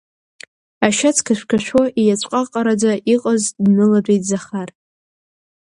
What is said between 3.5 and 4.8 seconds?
днылатәеит Захар.